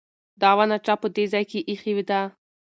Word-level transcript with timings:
دا 0.41 0.49
ونه 0.57 0.77
چا 0.85 0.93
په 1.01 1.07
دې 1.15 1.25
ځای 1.31 1.43
کې 1.51 1.59
ایښې 1.69 1.93
ده؟ 2.09 2.21